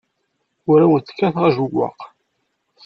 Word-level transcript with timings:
Ur 0.69 0.79
awent-kkateɣ 0.83 1.43
ajewwaq. 1.47 1.99